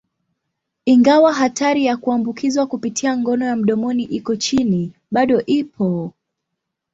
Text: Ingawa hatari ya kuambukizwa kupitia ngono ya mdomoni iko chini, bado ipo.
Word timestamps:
Ingawa 0.85 1.33
hatari 1.33 1.85
ya 1.85 1.97
kuambukizwa 1.97 2.67
kupitia 2.67 3.17
ngono 3.17 3.45
ya 3.45 3.55
mdomoni 3.55 4.03
iko 4.03 4.35
chini, 4.35 4.91
bado 5.11 5.41
ipo. 5.45 6.13